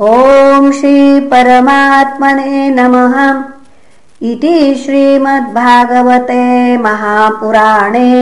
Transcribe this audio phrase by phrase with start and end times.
[0.00, 3.14] ॐ श्रीपरमात्मने नमः।
[4.30, 6.42] इति श्रीमद्भागवते
[6.78, 8.12] महापुराणे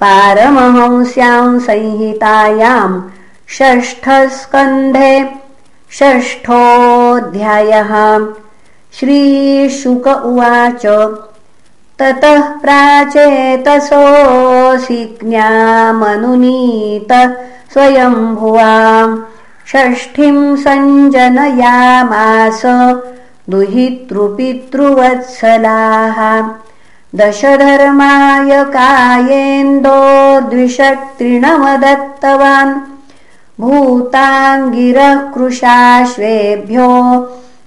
[0.00, 2.88] पारमहंस्यां संहितायां
[3.58, 5.12] षष्ठस्कन्धे
[5.98, 7.92] षष्ठोऽध्यायः।
[9.00, 10.86] श्रीशुक उवाच
[11.98, 13.58] ततः प्राचेतसोऽसि
[15.24, 17.12] ज्ञामनुनीत
[17.72, 19.16] स्वयम्भुवाम्
[19.72, 22.62] षष्ठीं सञ्जनयामास
[23.50, 26.48] दुहितृपितृवत्सलाः।
[27.14, 30.40] दशधर्माय कायेन्दो
[33.60, 36.88] भूताङ्गिरः कृशाश्वेभ्यो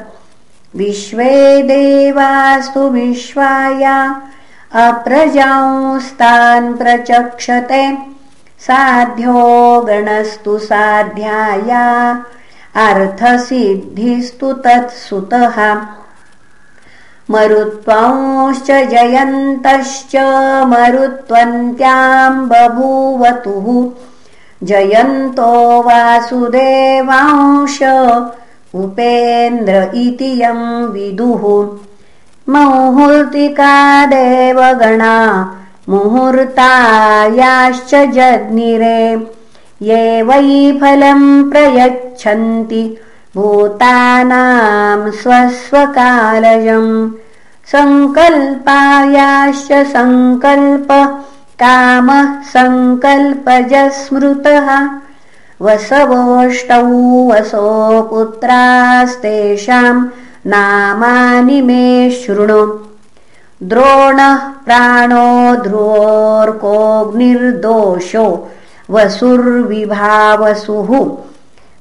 [0.76, 4.22] विश्वे देवास्तु विश्वाया।
[4.72, 7.98] अप्रजांस्तान् प्रचक्षते।
[8.61, 12.24] साध्यो गणस्तु साध्याया।
[12.74, 15.86] अर्थसिद्धिस्तु तत्सुतः
[17.30, 20.16] मरुत्वांश्च जयन्तश्च
[20.70, 23.66] मरुत्वन्त्यां बभूवतुः
[24.66, 27.78] जयन्तो वासुदेवांश
[28.74, 31.42] उपेन्द्र इति यं विदुः।
[32.52, 35.14] मुहूर्तिका देवगणा
[35.88, 39.27] मुहूर्तायाश्च जग्निरे।
[39.83, 42.96] ये वै फलं प्रयच्छन्ति।
[43.36, 44.87] भूतानां
[47.72, 51.22] सङ्कल्पायाश्च सङ्कल्प
[51.62, 54.88] कामः सङ्कल्पजस्मृतः।
[55.62, 60.08] वसवोष्टौ वसो पुत्रास्तेषां
[60.46, 62.78] नामानि मे शृणु।
[63.62, 68.48] द्रोणः प्राणो ध्रुवोर्कोऽग्निर्दोषो
[68.90, 71.16] वसुर्विभावसुः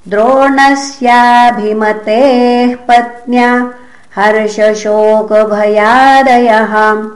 [0.08, 3.72] द्रोणस्याभिमतेः पत्न्या
[4.16, 7.08] हर्षशोकभयादयः।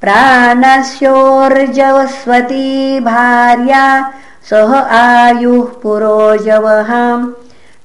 [0.00, 4.12] प्राणस्योर्जवस्वती भार्या
[4.50, 7.24] सह आयुः पुरोजवः।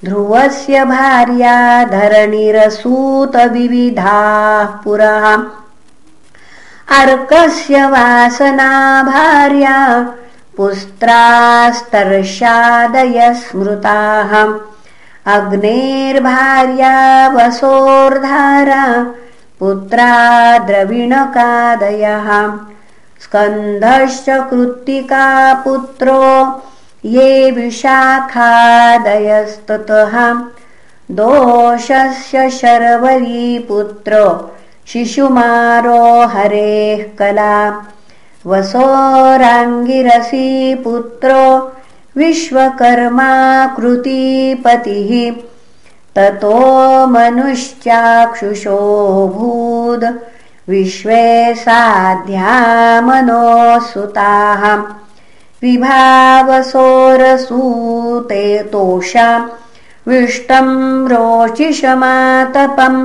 [0.05, 5.37] ध्रुवस्य भार्या धरणिरसूतविविधाः पुरः।
[6.99, 10.05] अर्कस्य वासना भार्या
[10.57, 14.31] पुस्त्रास्तर्शादय स्मृताः
[15.35, 16.97] अग्नेर्भार्या
[17.27, 18.85] वसोर्धारा
[19.59, 22.29] पुत्रा द्रविणकादयः।
[23.23, 26.61] स्कन्धश्च कृत्तिका पुत्रो
[27.05, 30.43] ये विशाखादयस्ततः।
[31.11, 34.39] दोषस्य शर्वरीपुत्र
[34.87, 37.69] शिशुमारो हरेः कला
[38.49, 40.47] वसोराङ्गिरसी
[40.83, 41.43] पुत्रो
[42.17, 45.11] विश्वकर्माकृतिपतिः
[46.15, 46.57] ततो
[47.07, 50.05] मनुश्चाक्षुषोऽभूद्
[50.69, 51.25] विश्वे
[51.63, 52.55] साध्या
[53.07, 54.63] मनोऽसुताः
[55.63, 56.03] विभावसोरसूते
[58.71, 59.29] तोषा
[60.07, 60.73] विष्टम्
[61.11, 62.99] रोचिषमातपम्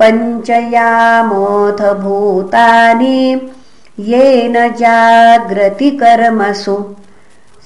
[0.00, 3.20] पञ्चयामोऽथ भूतानि
[3.98, 6.76] येन जाग्रतिकर्मसु।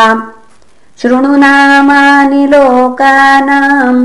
[1.02, 4.00] शृणुनामानि लोकानाम्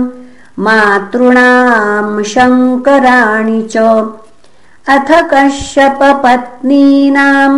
[0.65, 3.75] मातॄणाम् शङ्कराणि च।
[4.95, 7.57] अथ कश्यपपत्नीनाम्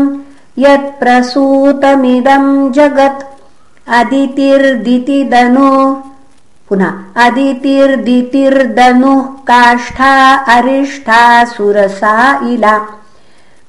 [0.65, 3.21] यत्प्रसूतमिदम् जगत्।
[3.99, 5.69] अदितिर्दितिदनु
[6.69, 6.93] पुनः
[7.25, 10.13] अदितिर्दितिर्दनुः काष्ठा
[10.55, 11.21] अरिष्ठा
[11.53, 12.15] सुरसा
[12.51, 12.75] इला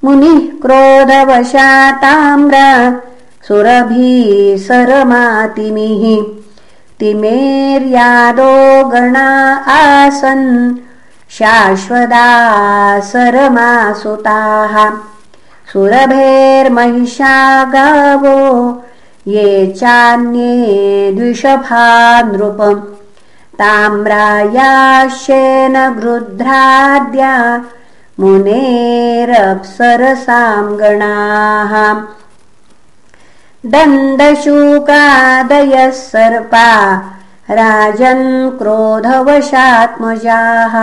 [0.04, 2.56] मुनिः क्रोधवशाताम्र
[3.46, 4.02] सुरभीसरमातिमिः
[7.00, 8.54] तिमेर्यादो
[8.90, 9.28] गणा
[9.76, 10.48] आसन्
[11.36, 12.34] शाश्वदासरमासुताः
[15.72, 17.36] सुरभेर्महिषा
[17.74, 18.40] गावो
[19.36, 19.46] ये
[19.80, 21.86] चान्ये द्विषभा
[22.32, 22.82] नृपम्
[23.60, 24.56] ताम्रायाश्येन
[26.00, 27.32] गृध्राद्या
[28.20, 32.02] मुनेरप्सरसाम् गणाः।
[33.66, 37.02] दन्दशूकादयः सर्पा
[37.50, 40.74] राजन् क्रोधवशात्मजाः।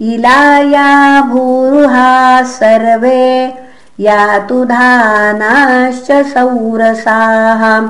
[0.00, 3.54] इलाया भूरुहा सर्वे
[4.00, 7.88] यातुधानाश्च सौरसाः।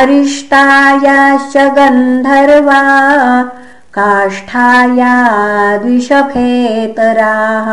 [0.00, 2.80] अरिष्टायाश्च गन्धर्वा
[3.98, 7.68] काष्ठाया द्विषफेतराः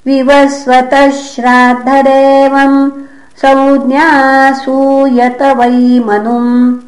[0.05, 2.91] विवस्वतः श्राद्धदेवम्
[3.37, 6.79] संज्ञासूयत वै मनुम्